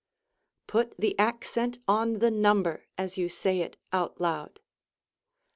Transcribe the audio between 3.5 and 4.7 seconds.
it out loud.